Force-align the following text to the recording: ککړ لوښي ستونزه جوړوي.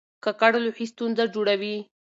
ککړ 0.23 0.53
لوښي 0.65 0.85
ستونزه 0.91 1.23
جوړوي. 1.33 1.75